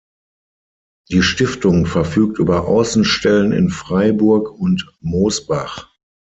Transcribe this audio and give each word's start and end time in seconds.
Die 1.11 1.21
Stiftung 1.21 1.85
verfügt 1.85 2.39
über 2.39 2.65
Außenstellen 2.67 3.51
in 3.51 3.69
Freiburg 3.69 4.49
und 4.49 4.91
Mosbach. 4.99 5.91